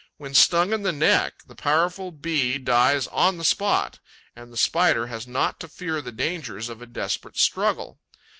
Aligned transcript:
When 0.17 0.33
stung 0.33 0.73
in 0.73 0.81
the 0.81 0.91
neck, 0.91 1.43
the 1.45 1.53
powerful 1.53 2.09
Bee 2.11 2.57
dies 2.57 3.05
on 3.05 3.37
the 3.37 3.43
spot; 3.43 3.99
and 4.35 4.51
the 4.51 4.57
Spider 4.57 5.05
has 5.05 5.27
not 5.27 5.59
to 5.59 5.67
fear 5.67 6.01
the 6.01 6.11
dangers 6.11 6.69
of 6.69 6.81
a 6.81 6.87
desperate 6.87 7.37
struggle. 7.37 7.99